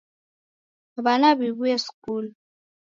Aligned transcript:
W'ana 1.03 1.29
w'iw'uye 1.37 1.77
skulu! 1.85 2.29